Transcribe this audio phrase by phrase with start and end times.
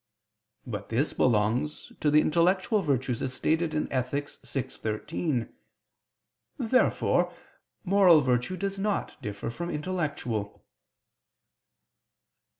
[0.65, 4.29] But this belongs to the intellectual virtues, as stated in Ethic.
[4.43, 5.53] vi, 13.
[6.57, 7.31] Therefore
[7.83, 10.65] moral virtue does not differ from intellectual.